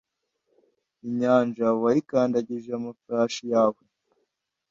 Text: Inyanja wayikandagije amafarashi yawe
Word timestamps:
Inyanja 1.07 1.65
wayikandagije 1.81 2.69
amafarashi 2.79 3.43
yawe 3.53 3.81